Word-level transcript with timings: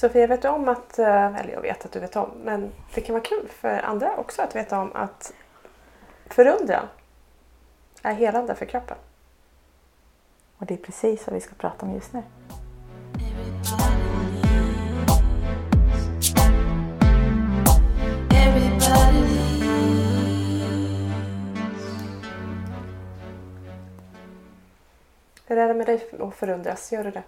Sofia, 0.00 0.26
vet 0.26 0.42
du 0.42 0.48
om 0.48 0.68
att, 0.68 0.98
eh, 0.98 1.36
eller 1.36 1.52
jag 1.52 1.60
vet 1.60 1.84
att 1.84 1.92
du 1.92 2.00
vet 2.00 2.16
om, 2.16 2.30
men 2.44 2.72
det 2.94 3.00
kan 3.00 3.12
vara 3.12 3.24
kul 3.24 3.48
för 3.48 3.82
andra 3.82 4.16
också 4.16 4.42
att 4.42 4.56
veta 4.56 4.80
om 4.80 4.90
att 4.94 5.32
förundran 6.26 6.86
är 8.02 8.14
helande 8.14 8.54
för 8.54 8.66
kroppen. 8.66 8.96
Och 10.56 10.66
det 10.66 10.74
är 10.74 10.78
precis 10.78 11.26
vad 11.26 11.34
vi 11.34 11.40
ska 11.40 11.54
prata 11.54 11.86
om 11.86 11.94
just 11.94 12.12
nu. 12.12 12.22
Hur 25.46 25.58
är 25.58 25.68
det 25.68 25.74
med 25.74 25.86
dig 25.86 26.10
att 26.20 26.34
förundras? 26.34 26.92
Gör 26.92 27.04
du 27.04 27.10
det? 27.10 27.22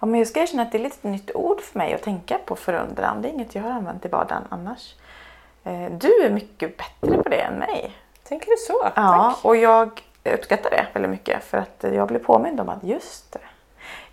Ja, 0.00 0.06
men 0.06 0.18
jag 0.18 0.28
ska 0.28 0.40
erkänna 0.40 0.62
att 0.62 0.72
det 0.72 0.78
är 0.78 0.82
lite 0.82 0.96
ett 0.96 1.04
nytt 1.12 1.30
ord 1.34 1.60
för 1.60 1.78
mig 1.78 1.94
att 1.94 2.02
tänka 2.02 2.38
på 2.44 2.56
förundran. 2.56 3.22
Det 3.22 3.28
är 3.28 3.32
inget 3.32 3.54
jag 3.54 3.62
har 3.62 3.70
använt 3.70 4.04
i 4.04 4.08
vardagen 4.08 4.42
annars. 4.48 4.94
Eh, 5.64 5.90
Du 5.90 6.22
är 6.24 6.30
mycket 6.30 6.76
bättre 6.76 7.22
på 7.22 7.28
det 7.28 7.40
än 7.40 7.54
mig. 7.54 7.92
Tänker 8.28 8.46
du 8.46 8.56
så? 8.56 8.82
Ja, 8.82 8.90
Tack. 9.34 9.44
och 9.44 9.56
jag 9.56 10.02
uppskattar 10.24 10.70
det 10.70 10.86
väldigt 10.92 11.10
mycket 11.10 11.44
för 11.44 11.58
att 11.58 11.84
jag 11.94 12.08
blir 12.08 12.18
påmind 12.18 12.60
om 12.60 12.68
att 12.68 12.84
just 12.84 13.32
det. 13.32 13.38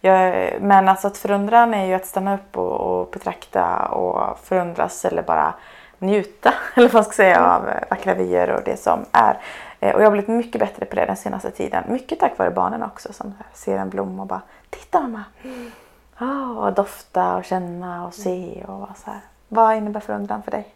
Jag, 0.02 0.52
men 0.62 0.90
alltså 0.90 1.08
att 1.08 1.18
förundran 1.18 1.73
är 1.73 1.86
ju 1.86 1.94
att 1.94 2.05
stanna 2.05 2.34
upp 2.35 2.58
och, 2.58 2.72
och 2.99 3.10
betrakta 3.12 3.85
och 3.85 4.40
förundras 4.40 5.05
eller 5.05 5.22
bara 5.22 5.54
njuta 5.99 6.54
eller 6.76 6.88
vad 6.88 6.94
man 6.94 7.04
ska 7.04 7.13
säga 7.13 7.46
av 7.46 7.70
eh, 7.70 7.84
vackra 7.90 8.13
vyer 8.13 8.49
och 8.49 8.62
det 8.66 8.77
som 8.77 9.05
är. 9.12 9.38
Eh, 9.80 9.96
Och 9.96 10.02
jag 10.02 10.05
har 10.05 10.12
blivit 10.12 10.27
mycket 10.30 10.60
bättre 10.60 10.85
på 10.85 10.96
det 10.96 11.05
den 11.05 11.16
senaste 11.18 11.52
tiden. 11.52 11.84
Mycket 11.88 12.20
tack 12.20 12.38
vare 12.38 12.52
barnen 12.52 12.84
också 12.84 13.13
som 13.13 13.34
ser 13.54 13.77
en 13.77 13.90
blomma 13.90 14.22
och 14.22 14.27
bara 14.27 14.41
Titta 14.70 15.02
mamma! 15.02 15.23
Ah, 16.16 16.67
och 16.67 16.73
dofta 16.73 17.35
och 17.35 17.45
känna 17.45 18.07
och 18.07 18.13
se 18.13 18.63
och 18.67 18.80
vara 18.80 18.93
så 18.93 19.12
här. 19.12 19.21
Vad 19.48 19.77
innebär 19.77 19.99
förundran 19.99 20.43
för 20.43 20.51
dig? 20.51 20.76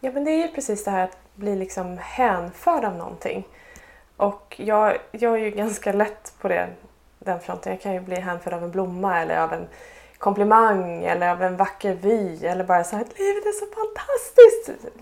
Ja, 0.00 0.10
men 0.12 0.24
det 0.24 0.30
är 0.30 0.46
ju 0.46 0.48
precis 0.48 0.84
det 0.84 0.90
här 0.90 1.04
att 1.04 1.18
bli 1.34 1.56
liksom 1.56 1.98
hänförd 2.00 2.84
av 2.84 2.96
någonting. 2.96 3.48
Och 4.16 4.54
jag, 4.58 4.98
jag 5.10 5.32
är 5.34 5.44
ju 5.44 5.50
ganska 5.50 5.92
lätt 5.92 6.32
på 6.40 6.48
det, 6.48 6.68
den 7.18 7.40
fronten. 7.40 7.72
Jag 7.72 7.80
kan 7.80 7.92
ju 7.92 8.00
bli 8.00 8.16
hänförd 8.16 8.52
av 8.52 8.64
en 8.64 8.70
blomma 8.70 9.20
eller 9.20 9.38
av 9.38 9.52
en 9.52 9.68
komplimang 10.18 11.04
eller 11.04 11.30
av 11.30 11.42
en 11.42 11.56
vacker 11.56 11.94
vy 11.94 12.46
eller 12.46 12.64
bara 12.64 12.84
så 12.84 12.96
här 12.96 13.02
att 13.02 13.18
livet 13.18 13.46
är 13.46 13.52
så 13.52 13.66
fantastiskt. 13.66 14.96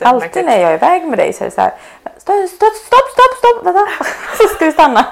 Alltid 0.00 0.44
när 0.44 0.60
jag 0.60 0.70
är 0.70 0.74
iväg 0.74 1.06
med 1.06 1.18
dig 1.18 1.32
så 1.32 1.44
är 1.44 1.48
det 1.48 1.54
så 1.54 1.60
här. 1.60 1.74
Stopp, 2.18 2.48
stopp, 2.48 2.74
stopp, 2.74 3.08
stopp, 3.12 3.38
stopp, 3.38 3.66
vänta. 3.66 4.04
Så 4.38 4.44
ska 4.44 4.64
vi 4.64 4.72
stanna. 4.72 5.06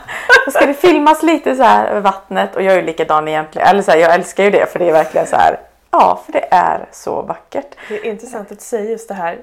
Så 0.45 0.51
ska 0.51 0.67
det 0.67 0.75
filmas 0.75 1.23
lite 1.23 1.57
så 1.57 1.63
här 1.63 1.87
över 1.87 2.01
vattnet 2.01 2.57
och 2.57 2.63
jag 2.63 2.75
är 2.75 2.77
ju 2.77 2.83
likadan 2.83 3.29
egentligen. 3.29 3.69
Eller 3.69 3.83
så 3.83 3.91
här, 3.91 3.99
jag 3.99 4.15
älskar 4.15 4.45
ju 4.45 4.51
det 4.51 4.73
för 4.73 4.79
det 4.79 4.89
är 4.89 4.93
verkligen 4.93 5.27
så 5.27 5.37
här. 5.37 5.61
Ja, 5.91 6.23
för 6.27 6.33
det 6.33 6.49
är 6.51 6.87
så 6.93 7.23
vackert. 7.23 7.75
Det 7.89 7.95
är 7.95 8.05
intressant 8.05 8.53
att 8.53 8.59
du 8.59 8.65
säger 8.65 8.91
just 8.91 9.09
det 9.09 9.15
här. 9.15 9.39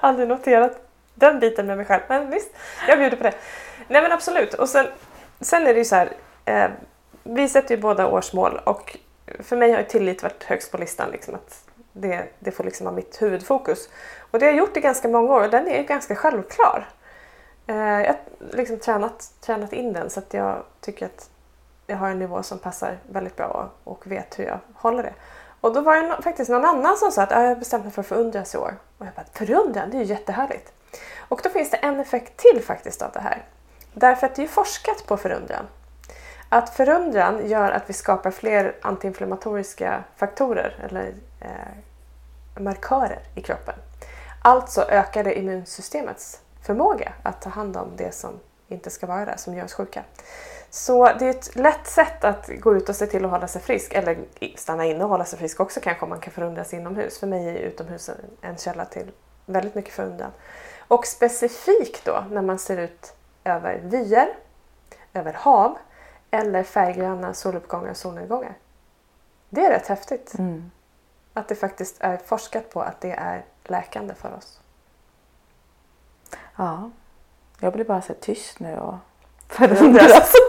Aldrig 0.00 0.28
noterat 0.28 0.72
den 1.14 1.40
biten 1.40 1.66
med 1.66 1.76
mig 1.76 1.86
själv. 1.86 2.02
Men 2.08 2.30
visst, 2.30 2.50
jag 2.88 2.98
bjuder 2.98 3.16
på 3.16 3.22
det. 3.22 3.32
Nej 3.88 4.02
men 4.02 4.12
absolut. 4.12 4.54
Och 4.54 4.68
sen, 4.68 4.86
sen 5.40 5.66
är 5.66 5.72
det 5.72 5.78
ju 5.78 5.84
så 5.84 5.96
här. 5.96 6.12
Eh, 6.44 6.70
vi 7.22 7.48
sätter 7.48 7.74
ju 7.74 7.80
båda 7.80 8.06
årsmål 8.06 8.60
och 8.64 8.96
för 9.40 9.56
mig 9.56 9.70
har 9.70 9.78
ju 9.78 9.84
tillit 9.84 10.22
varit 10.22 10.44
högst 10.44 10.72
på 10.72 10.78
listan. 10.78 11.10
Liksom, 11.10 11.34
att 11.34 11.67
det, 12.00 12.28
det 12.38 12.50
får 12.50 12.64
liksom 12.64 12.84
vara 12.84 12.96
mitt 12.96 13.22
huvudfokus. 13.22 13.88
Och 14.30 14.38
det 14.38 14.46
har 14.46 14.52
jag 14.52 14.58
gjort 14.58 14.76
i 14.76 14.80
ganska 14.80 15.08
många 15.08 15.34
år 15.34 15.44
och 15.44 15.50
den 15.50 15.68
är 15.68 15.82
ganska 15.82 16.16
självklar. 16.16 16.88
Eh, 17.66 17.76
jag 17.76 18.06
har 18.06 18.18
liksom 18.52 18.78
tränat, 18.78 19.32
tränat 19.40 19.72
in 19.72 19.92
den 19.92 20.10
så 20.10 20.20
att 20.20 20.34
jag 20.34 20.62
tycker 20.80 21.06
att 21.06 21.30
jag 21.86 21.96
har 21.96 22.10
en 22.10 22.18
nivå 22.18 22.42
som 22.42 22.58
passar 22.58 22.98
väldigt 23.10 23.36
bra 23.36 23.70
och, 23.84 23.92
och 23.92 24.06
vet 24.06 24.38
hur 24.38 24.44
jag 24.44 24.58
håller 24.74 25.02
det. 25.02 25.14
Och 25.60 25.74
då 25.74 25.80
var 25.80 25.96
det 25.96 26.02
no- 26.02 26.22
faktiskt 26.22 26.50
någon 26.50 26.64
annan 26.64 26.96
som 26.96 27.12
sa 27.12 27.22
att 27.22 27.30
jag 27.30 27.38
har 27.38 27.56
bestämt 27.56 27.84
mig 27.84 27.92
för 27.92 28.00
att 28.00 28.06
förundras 28.06 28.54
i 28.54 28.58
år. 28.58 28.76
Och 28.98 29.06
jag 29.06 29.14
bara, 29.14 29.24
förundran, 29.32 29.90
det 29.90 29.96
är 29.96 30.00
ju 30.00 30.04
jättehärligt. 30.04 30.72
Och 31.28 31.40
då 31.44 31.50
finns 31.50 31.70
det 31.70 31.76
en 31.76 32.00
effekt 32.00 32.36
till 32.36 32.62
faktiskt 32.62 33.02
av 33.02 33.10
det 33.12 33.20
här. 33.20 33.44
Därför 33.94 34.26
att 34.26 34.34
det 34.34 34.42
är 34.42 34.48
forskat 34.48 35.06
på 35.06 35.16
förundran. 35.16 35.66
Att 36.48 36.70
förundran 36.70 37.48
gör 37.48 37.70
att 37.70 37.90
vi 37.90 37.92
skapar 37.92 38.30
fler 38.30 38.76
antiinflammatoriska 38.82 40.04
faktorer 40.16 40.76
eller 40.88 41.14
eh, 41.40 41.48
markörer 42.58 43.20
i 43.34 43.40
kroppen. 43.42 43.74
Alltså 44.42 44.82
ökar 44.88 45.24
det 45.24 45.38
immunsystemets 45.38 46.40
förmåga 46.62 47.12
att 47.22 47.42
ta 47.42 47.50
hand 47.50 47.76
om 47.76 47.88
det 47.96 48.14
som 48.14 48.40
inte 48.68 48.90
ska 48.90 49.06
vara 49.06 49.24
där, 49.24 49.36
som 49.36 49.54
gör 49.54 49.64
oss 49.64 49.74
sjuka. 49.74 50.04
Så 50.70 51.04
det 51.18 51.26
är 51.26 51.30
ett 51.30 51.56
lätt 51.56 51.86
sätt 51.86 52.24
att 52.24 52.48
gå 52.60 52.76
ut 52.76 52.88
och 52.88 52.96
se 52.96 53.06
till 53.06 53.24
att 53.24 53.30
hålla 53.30 53.48
sig 53.48 53.62
frisk, 53.62 53.92
eller 53.94 54.18
stanna 54.56 54.84
inne 54.84 55.04
och 55.04 55.10
hålla 55.10 55.24
sig 55.24 55.38
frisk 55.38 55.60
också 55.60 55.80
kanske 55.80 56.02
om 56.04 56.08
man 56.08 56.20
kan 56.20 56.32
förundras 56.32 56.74
inomhus. 56.74 57.18
För 57.18 57.26
mig 57.26 57.48
är 57.48 57.54
utomhus 57.54 58.08
en- 58.08 58.16
en 58.40 58.56
källa 58.56 58.84
till 58.84 59.10
väldigt 59.46 59.74
mycket 59.74 59.94
förundran. 59.94 60.30
Och 60.88 61.06
specifikt 61.06 62.04
då 62.04 62.24
när 62.30 62.42
man 62.42 62.58
ser 62.58 62.76
ut 62.76 63.14
över 63.44 63.80
vyer, 63.84 64.28
över 65.14 65.32
hav 65.32 65.78
eller 66.30 66.62
färggranna 66.62 67.34
soluppgångar 67.34 67.90
och 67.90 67.96
solnedgångar. 67.96 68.54
Det 69.50 69.64
är 69.66 69.70
rätt 69.70 69.86
häftigt 69.86 70.34
Mm 70.38 70.70
att 71.38 71.48
det 71.48 71.54
faktiskt 71.54 71.96
är 72.00 72.16
forskat 72.16 72.70
på 72.70 72.82
att 72.82 73.00
det 73.00 73.12
är 73.12 73.44
läkande 73.64 74.14
för 74.14 74.34
oss. 74.36 74.60
Ja. 76.56 76.90
Jag 77.60 77.72
blir 77.72 77.84
bara 77.84 78.02
så 78.02 78.14
tyst 78.14 78.60
nu 78.60 78.76
och 78.76 78.94
förundras. 79.48 80.32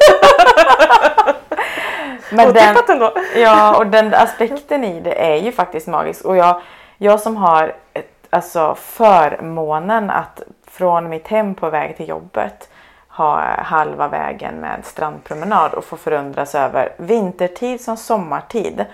Men 2.32 2.54
den, 2.54 2.78
ändå! 2.90 3.14
Ja, 3.36 3.78
och 3.78 3.88
den 3.88 4.14
aspekten 4.14 4.84
i 4.84 5.02
det 5.02 5.32
är 5.32 5.36
ju 5.36 5.52
faktiskt 5.52 5.88
magisk. 5.88 6.26
Och 6.26 6.38
jag, 6.38 6.62
jag 6.98 7.20
som 7.20 7.38
har 7.38 7.76
ett, 7.94 8.28
alltså 8.30 8.76
förmånen 8.76 10.10
att 10.10 10.42
från 10.68 11.10
mitt 11.10 11.28
hem 11.28 11.56
på 11.56 11.70
väg 11.70 11.98
till 11.98 12.10
jobbet 12.10 12.70
ha 13.08 13.42
halva 13.58 14.08
vägen 14.08 14.56
med 14.56 14.86
strandpromenad 14.86 15.74
och 15.74 15.86
få 15.86 15.98
förundras 15.98 16.56
över 16.56 16.94
vintertid 16.98 17.82
som 17.82 17.98
sommartid. 17.98 18.86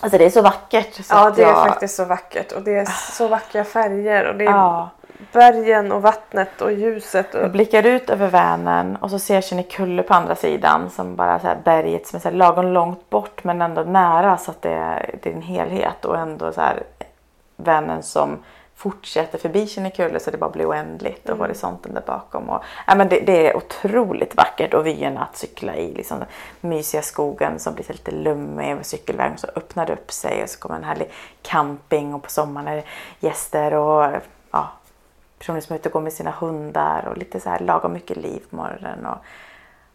Alltså 0.00 0.18
det 0.18 0.24
är 0.24 0.30
så 0.30 0.42
vackert. 0.42 0.94
Så 0.94 1.14
Ja, 1.14 1.32
det 1.36 1.42
är 1.42 1.48
jag, 1.48 1.66
faktiskt 1.66 1.96
så 1.96 2.04
vackert 2.04 2.52
och 2.52 2.62
det 2.62 2.74
är 2.74 2.84
så 3.12 3.28
vackra 3.28 3.64
färger 3.64 4.24
och 4.24 4.36
det 4.36 4.44
är 4.44 4.50
Ja, 4.50 4.90
bergen 5.32 5.92
och 5.92 6.02
vattnet 6.02 6.60
och 6.60 6.72
ljuset. 6.72 7.34
Och... 7.34 7.42
jag 7.42 7.52
blickar 7.52 7.86
ut 7.86 8.10
över 8.10 8.28
Vänern 8.28 8.96
och 8.96 9.10
så 9.10 9.18
ser 9.18 9.34
jag 9.34 9.44
Kinnekulle 9.44 10.02
på 10.02 10.14
andra 10.14 10.34
sidan 10.34 10.90
som 10.90 11.16
bara 11.16 11.40
så 11.40 11.46
här 11.46 11.58
berget 11.64 12.06
som 12.06 12.16
är 12.16 12.20
så 12.20 12.28
här 12.28 12.36
lagom 12.36 12.66
långt 12.66 13.10
bort 13.10 13.44
men 13.44 13.62
ändå 13.62 13.82
nära 13.82 14.36
så 14.36 14.50
att 14.50 14.62
det 14.62 14.72
är, 14.72 15.14
det 15.22 15.30
är 15.30 15.34
en 15.34 15.42
helhet 15.42 16.04
och 16.04 16.18
ändå 16.18 16.52
så 16.52 16.60
här 16.60 16.82
Vänern 17.56 18.02
som 18.02 18.38
fortsätter 18.76 19.38
förbi 19.38 19.66
Kinnekulle 19.66 20.20
så 20.20 20.30
det 20.30 20.38
bara 20.38 20.50
blir 20.50 20.68
oändligt 20.68 21.28
och 21.28 21.38
horisonten 21.38 21.94
där 21.94 22.02
bakom. 22.06 22.50
Och, 22.50 22.64
ja, 22.86 22.94
men 22.94 23.08
det, 23.08 23.20
det 23.20 23.50
är 23.50 23.56
otroligt 23.56 24.36
vackert 24.36 24.74
och 24.74 24.86
vyerna 24.86 25.22
att 25.22 25.36
cykla 25.36 25.76
i. 25.76 25.94
Liksom, 25.94 26.18
den 26.18 26.70
mysiga 26.70 27.02
skogen 27.02 27.58
som 27.58 27.74
blir 27.74 27.92
lite 27.92 28.10
lummig 28.10 28.70
över 28.70 28.82
cykelvägen 28.82 29.38
så 29.38 29.46
öppnar 29.56 29.86
det 29.86 29.92
upp 29.92 30.12
sig 30.12 30.42
och 30.42 30.48
så 30.48 30.58
kommer 30.58 30.76
en 30.76 30.84
härlig 30.84 31.10
camping 31.42 32.14
och 32.14 32.22
på 32.22 32.30
sommaren 32.30 32.68
är 32.68 32.76
det 32.76 32.84
gäster 33.20 33.74
och 33.74 34.22
ja, 34.50 34.72
personer 35.38 35.60
som 35.60 35.74
är 35.74 35.78
ute 35.78 35.88
och 35.88 35.92
går 35.92 36.00
med 36.00 36.12
sina 36.12 36.30
hundar 36.30 37.08
och 37.08 37.18
lite 37.18 37.40
så 37.40 37.50
här 37.50 37.58
lagom 37.58 37.92
mycket 37.92 38.16
liv 38.16 38.42
på 38.50 38.56
morgonen 38.56 39.06
och, 39.06 39.18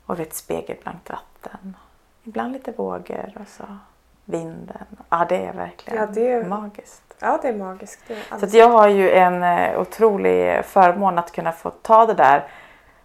och 0.06 0.20
ett 0.20 0.34
spegelblankt 0.34 1.10
vatten. 1.10 1.76
Ibland 2.24 2.54
lite 2.54 2.72
vågor 2.72 3.34
och 3.36 3.48
så 3.48 3.64
vinden. 4.32 4.86
Ja, 5.10 5.26
det 5.30 5.46
är 5.46 5.54
verkligen 5.54 6.00
Ja, 6.00 6.08
det 6.14 6.32
är- 6.32 6.44
magiskt. 6.46 7.02
Ja, 7.20 7.40
det 7.42 7.48
är 7.48 7.54
magiskt. 7.54 8.00
Det 8.08 8.14
är 8.14 8.18
Så 8.18 8.24
att 8.26 8.32
alldeles- 8.34 8.54
jag 8.54 8.70
har 8.70 8.88
ju 8.88 9.12
en 9.12 9.44
eh, 9.44 9.80
otrolig 9.82 10.66
förmån 10.66 11.20
att 11.20 11.32
kunna 11.32 11.52
få 11.52 11.70
ta 11.70 12.06
det 12.06 12.14
där 12.14 12.44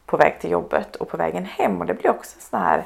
på 0.07 0.17
väg 0.17 0.41
till 0.41 0.51
jobbet 0.51 0.97
och 0.97 1.09
på 1.09 1.17
vägen 1.17 1.45
hem 1.45 1.81
och 1.81 1.87
det 1.87 1.95
blir 1.95 2.11
också 2.11 2.37
sån 2.41 2.61
här 2.61 2.85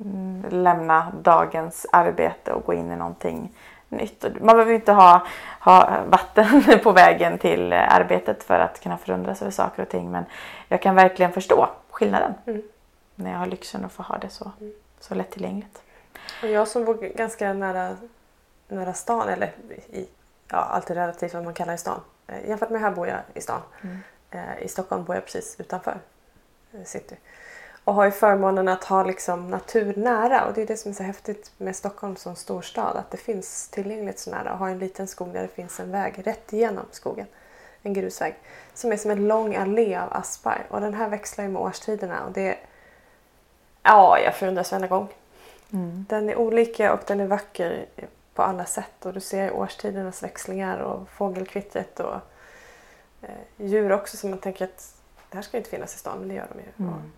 mm, 0.00 0.44
lämna 0.50 1.12
dagens 1.22 1.86
arbete 1.92 2.52
och 2.52 2.64
gå 2.64 2.74
in 2.74 2.92
i 2.92 2.96
någonting 2.96 3.52
nytt. 3.88 4.24
Man 4.40 4.56
behöver 4.56 4.72
inte 4.72 4.92
ha, 4.92 5.26
ha 5.60 5.90
vatten 6.08 6.62
på 6.82 6.92
vägen 6.92 7.38
till 7.38 7.72
arbetet 7.72 8.42
för 8.42 8.58
att 8.58 8.80
kunna 8.82 8.96
förundras 8.96 9.42
över 9.42 9.52
saker 9.52 9.82
och 9.82 9.88
ting 9.88 10.10
men 10.10 10.24
jag 10.68 10.82
kan 10.82 10.94
verkligen 10.94 11.32
förstå 11.32 11.68
skillnaden 11.90 12.34
Mm. 12.46 12.62
när 13.14 13.30
jag 13.32 13.38
har 13.38 13.46
lyxen 13.46 13.84
att 13.84 13.92
få 13.92 14.02
ha 14.02 14.18
det 14.18 14.28
så, 14.28 14.50
så 15.00 15.14
lättillgängligt. 15.14 15.82
Och 16.42 16.48
jag 16.48 16.68
som 16.68 16.84
bor 16.84 16.94
ganska 16.94 17.52
nära, 17.52 17.96
nära 18.68 18.92
stan, 18.92 19.28
eller 19.28 19.54
i, 19.92 20.08
ja, 20.48 20.56
allt 20.56 20.90
är 20.90 20.94
relativt 20.94 21.34
vad 21.34 21.44
man 21.44 21.54
kallar 21.54 21.74
i 21.74 21.78
stan. 21.78 22.00
Eh, 22.26 22.48
jämfört 22.48 22.70
med 22.70 22.80
här 22.80 22.90
bor 22.90 23.08
jag 23.08 23.18
i 23.34 23.40
stan. 23.40 23.60
Eh, 24.30 24.62
I 24.62 24.68
Stockholm 24.68 25.04
bor 25.04 25.16
jag 25.16 25.24
precis 25.24 25.56
utanför 25.60 26.00
eh, 26.72 26.84
city. 26.84 27.16
Och 27.84 27.94
har 27.94 28.04
ju 28.04 28.10
förmånen 28.10 28.68
att 28.68 28.84
ha 28.84 29.04
liksom 29.04 29.50
natur 29.50 29.94
nära. 29.96 30.44
Och 30.44 30.54
det 30.54 30.62
är 30.62 30.66
det 30.66 30.76
som 30.76 30.90
är 30.90 30.94
så 30.94 31.02
häftigt 31.02 31.52
med 31.58 31.76
Stockholm 31.76 32.16
som 32.16 32.36
storstad. 32.36 32.96
Att 32.96 33.10
det 33.10 33.16
finns 33.16 33.68
tillgängligt 33.68 34.18
så 34.18 34.30
nära. 34.30 34.52
Och 34.52 34.58
ha 34.58 34.68
en 34.68 34.78
liten 34.78 35.06
skog 35.06 35.32
där 35.32 35.42
det 35.42 35.48
finns 35.48 35.80
en 35.80 35.90
väg 35.90 36.26
rätt 36.26 36.52
igenom 36.52 36.84
skogen. 36.90 37.26
En 37.82 37.92
grusväg. 37.92 38.34
Som 38.74 38.92
är 38.92 38.96
som 38.96 39.10
en 39.10 39.28
lång 39.28 39.56
allé 39.56 39.96
av 39.96 40.12
aspar. 40.12 40.66
Och 40.70 40.80
den 40.80 40.94
här 40.94 41.08
växlar 41.08 41.44
ju 41.44 41.50
med 41.50 41.62
årstiderna. 41.62 42.24
Och 42.24 42.32
det 42.32 42.58
Ja, 43.82 44.18
jag 44.18 44.34
förundras 44.34 44.72
varenda 44.72 44.88
gång. 44.88 45.08
Mm. 45.72 46.06
Den 46.08 46.28
är 46.28 46.36
olika 46.36 46.92
och 46.92 47.00
den 47.06 47.20
är 47.20 47.26
vacker 47.26 47.86
på 48.34 48.42
alla 48.42 48.64
sätt 48.64 49.06
och 49.06 49.12
du 49.12 49.20
ser 49.20 49.52
årstidernas 49.52 50.22
växlingar 50.22 50.78
och 50.78 51.08
fågelkvittret 51.08 52.00
och 52.00 52.14
eh, 53.22 53.30
djur 53.56 53.92
också 53.92 54.16
som 54.16 54.30
man 54.30 54.38
tänker 54.38 54.64
att 54.64 54.94
det 55.30 55.36
här 55.36 55.42
ska 55.42 55.56
inte 55.56 55.70
finnas 55.70 55.94
i 55.94 55.98
stan 55.98 56.18
men 56.18 56.28
det 56.28 56.34
gör 56.34 56.46
de 56.52 56.58
ju. 56.58 56.88
Mm. 56.88 57.12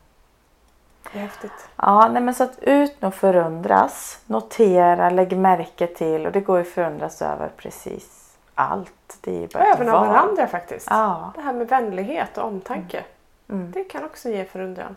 Det 1.12 1.18
är 1.18 1.22
häftigt. 1.22 1.68
Ja, 1.76 2.08
nej 2.08 2.22
men 2.22 2.34
så 2.34 2.44
att 2.44 2.58
ut 2.62 3.04
och 3.04 3.14
förundras, 3.14 4.20
notera, 4.26 5.10
lägg 5.10 5.36
märke 5.36 5.86
till 5.86 6.26
och 6.26 6.32
det 6.32 6.40
går 6.40 6.58
ju 6.58 6.64
förundras 6.64 7.22
över 7.22 7.50
precis 7.56 8.36
allt. 8.54 9.18
Det 9.20 9.44
är 9.44 9.48
bara 9.48 9.64
Även 9.64 9.88
av 9.88 10.06
varandra 10.06 10.46
faktiskt. 10.46 10.86
Ja. 10.90 11.32
Det 11.34 11.40
här 11.40 11.52
med 11.52 11.68
vänlighet 11.68 12.38
och 12.38 12.44
omtanke. 12.44 13.04
Mm. 13.48 13.72
Det 13.72 13.84
kan 13.84 14.04
också 14.04 14.28
ge 14.28 14.44
förundran. 14.44 14.96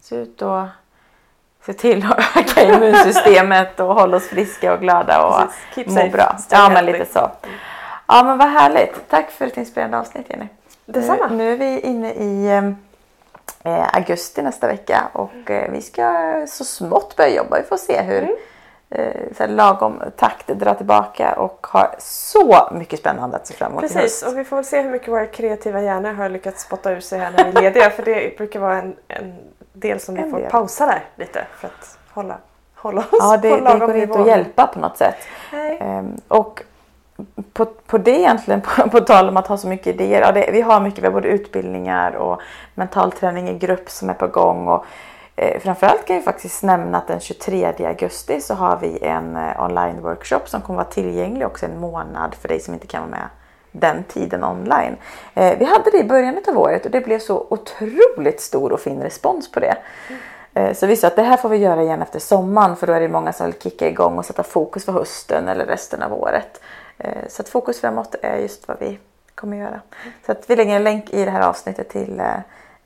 Så 0.00 0.16
ut 0.16 0.42
och 0.42 0.66
se 1.68 1.74
till 1.74 2.06
att 2.10 2.36
öka 2.36 2.62
immunsystemet 2.62 3.80
och 3.80 3.94
hålla 3.94 4.16
oss 4.16 4.28
friska 4.28 4.72
och 4.72 4.80
glada 4.80 5.26
och 5.26 5.48
Precis. 5.74 5.94
Må 5.94 6.08
bra. 6.08 6.36
Ja, 6.50 6.68
men 6.68 6.86
lite 6.86 7.04
så. 7.04 7.30
Ja, 8.06 8.22
men 8.22 8.38
vad 8.38 8.48
härligt. 8.48 9.08
Tack 9.08 9.30
för 9.30 9.46
ett 9.46 9.56
inspirerande 9.56 9.98
avsnitt 9.98 10.26
Jenny. 10.30 10.46
Detsamma. 10.86 11.26
Nu, 11.30 11.36
nu 11.36 11.52
är 11.52 11.56
vi 11.56 11.80
inne 11.80 12.12
i 12.12 12.48
eh, 13.64 13.94
augusti 13.96 14.42
nästa 14.42 14.66
vecka 14.66 15.08
och 15.12 15.50
eh, 15.50 15.70
vi 15.70 15.82
ska 15.82 16.34
så 16.48 16.64
smått 16.64 17.16
börja 17.16 17.30
jobba. 17.30 17.56
Vi 17.58 17.62
får 17.62 17.76
se 17.76 18.02
hur 18.02 18.36
Mm. 18.90 19.08
eh, 19.08 19.36
så 19.36 19.46
lagom 19.46 20.02
takt 20.16 20.46
dra 20.48 20.74
tillbaka 20.74 21.32
och 21.32 21.66
har 21.70 21.94
så 21.98 22.68
mycket 22.72 22.98
spännande 22.98 23.36
att 23.36 23.46
se 23.46 23.54
fram 23.54 23.72
emot 23.72 23.82
Precis, 23.82 24.22
och 24.22 24.38
vi 24.38 24.44
får 24.44 24.56
väl 24.56 24.64
se 24.64 24.80
hur 24.80 24.90
mycket 24.90 25.08
våra 25.08 25.26
kreativa 25.26 25.82
hjärnor 25.82 26.12
har 26.12 26.28
lyckats 26.28 26.62
spotta 26.62 26.90
ur 26.92 27.00
sig 27.00 27.18
här 27.18 27.30
när 27.36 27.44
vi 27.44 27.50
är 27.58 27.62
lediga. 27.62 27.90
för 27.90 28.02
det 28.02 28.36
brukar 28.36 28.60
vara 28.60 28.78
en, 28.78 28.96
en 29.08 29.34
del 29.80 30.00
som 30.00 30.14
vi 30.14 30.30
får 30.30 30.38
del. 30.40 30.50
pausa 30.50 30.86
där 30.86 31.04
lite 31.16 31.46
för 31.56 31.66
att 31.68 31.98
hålla, 32.10 32.36
hålla 32.76 33.00
oss 33.00 33.06
Ja, 33.20 33.36
det, 33.36 33.50
på 33.50 33.56
det 33.56 33.62
lagom 33.62 33.78
går 33.86 33.96
inte 33.96 34.06
nivå. 34.06 34.20
att 34.20 34.26
hjälpa 34.26 34.66
på 34.66 34.78
något 34.78 34.96
sätt. 34.96 35.16
Ehm, 35.80 36.16
och 36.28 36.62
på, 37.52 37.64
på 37.64 37.98
det 37.98 38.10
egentligen, 38.10 38.60
på, 38.76 38.88
på 38.90 39.00
tal 39.00 39.28
om 39.28 39.36
att 39.36 39.46
ha 39.46 39.56
så 39.56 39.68
mycket 39.68 39.86
idéer. 39.86 40.20
Ja, 40.20 40.32
det, 40.32 40.50
vi 40.52 40.60
har 40.60 40.80
mycket, 40.80 41.02
vi 41.02 41.06
har 41.06 41.12
både 41.12 41.28
utbildningar 41.28 42.12
och 42.12 42.40
mental 42.74 43.12
träning 43.12 43.48
i 43.48 43.58
grupp 43.58 43.90
som 43.90 44.10
är 44.10 44.14
på 44.14 44.26
gång. 44.26 44.68
Och, 44.68 44.84
eh, 45.36 45.60
framförallt 45.60 46.06
kan 46.06 46.16
jag 46.16 46.24
faktiskt 46.24 46.62
nämna 46.62 46.98
att 46.98 47.06
den 47.06 47.20
23 47.20 47.64
augusti 47.86 48.40
så 48.40 48.54
har 48.54 48.76
vi 48.76 48.98
en 49.04 49.36
eh, 49.36 49.64
online 49.64 50.02
workshop 50.02 50.40
som 50.46 50.60
kommer 50.60 50.76
vara 50.76 50.88
tillgänglig 50.88 51.46
också 51.46 51.66
en 51.66 51.80
månad 51.80 52.34
för 52.34 52.48
dig 52.48 52.60
som 52.60 52.74
inte 52.74 52.86
kan 52.86 53.00
vara 53.00 53.10
med 53.10 53.28
den 53.78 54.04
tiden 54.04 54.44
online. 54.44 54.96
Eh, 55.34 55.58
vi 55.58 55.64
hade 55.64 55.90
det 55.90 55.98
i 55.98 56.04
början 56.04 56.38
av 56.48 56.58
året 56.58 56.84
och 56.84 56.90
det 56.90 57.00
blev 57.00 57.18
så 57.18 57.46
otroligt 57.50 58.40
stor 58.40 58.72
och 58.72 58.80
fin 58.80 59.02
respons 59.02 59.52
på 59.52 59.60
det. 59.60 59.76
Eh, 60.54 60.74
Så 60.74 60.86
vi 60.86 60.96
sa 60.96 61.06
att 61.06 61.16
det 61.16 61.22
här 61.22 61.36
får 61.36 61.48
vi 61.48 61.56
göra 61.56 61.82
igen 61.82 62.02
efter 62.02 62.18
sommaren 62.18 62.76
för 62.76 62.86
då 62.86 62.92
är 62.92 63.00
det 63.00 63.08
många 63.08 63.32
som 63.32 63.46
vill 63.46 63.54
kicka 63.60 63.88
igång 63.88 64.18
och 64.18 64.24
sätta 64.24 64.42
fokus 64.42 64.84
för 64.84 64.92
hösten 64.92 65.48
eller 65.48 65.66
resten 65.66 66.02
av 66.02 66.12
året. 66.12 66.60
Eh, 66.98 67.28
Så 67.28 67.42
att 67.42 67.48
fokus 67.48 67.80
framåt 67.80 68.14
är 68.22 68.36
just 68.36 68.68
vad 68.68 68.76
vi 68.80 68.98
kommer 69.34 69.56
göra. 69.56 69.80
Så 70.26 70.32
att 70.32 70.50
vi 70.50 70.56
lägger 70.56 70.76
en 70.76 70.84
länk 70.84 71.10
i 71.10 71.24
det 71.24 71.30
här 71.30 71.48
avsnittet 71.48 71.88
till, 71.88 72.20
eh, 72.20 72.26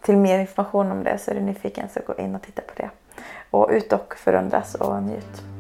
till 0.00 0.16
mer 0.16 0.38
information 0.38 0.92
om 0.92 1.04
det 1.04 1.18
så 1.18 1.30
är 1.30 1.34
du 1.34 1.40
nyfiken 1.40 1.88
så 1.94 2.00
gå 2.06 2.22
in 2.22 2.34
och 2.34 2.42
titta 2.42 2.62
på 2.62 2.72
det. 2.76 2.90
Och 3.50 3.68
ut 3.70 3.92
och 3.92 4.14
förundras 4.16 4.74
och 4.74 5.02
njut. 5.02 5.51